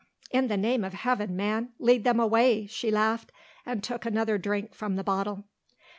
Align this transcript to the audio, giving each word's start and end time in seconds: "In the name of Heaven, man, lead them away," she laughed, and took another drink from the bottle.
"In 0.31 0.47
the 0.47 0.57
name 0.57 0.83
of 0.83 0.93
Heaven, 0.95 1.35
man, 1.35 1.73
lead 1.77 2.05
them 2.05 2.19
away," 2.19 2.65
she 2.65 2.89
laughed, 2.89 3.31
and 3.67 3.83
took 3.83 4.03
another 4.03 4.39
drink 4.39 4.73
from 4.73 4.95
the 4.95 5.03
bottle. 5.03 5.43